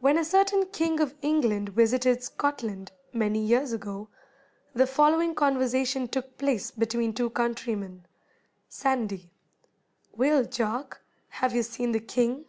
[0.00, 4.08] When a certain King of England visited Scotland, many years ago,
[4.74, 8.04] the following conversation took place between two countrymen:
[8.68, 9.30] SANDY.
[10.16, 11.02] "Weel, Jock,
[11.34, 12.46] hae ye seen the king?"